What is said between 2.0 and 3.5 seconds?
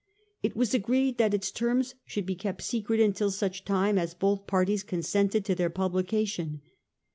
should be kept secret until